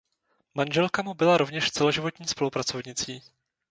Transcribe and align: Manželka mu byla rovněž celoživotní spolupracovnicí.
Manželka 0.53 1.01
mu 1.03 1.13
byla 1.13 1.37
rovněž 1.37 1.71
celoživotní 1.71 2.27
spolupracovnicí. 2.27 3.23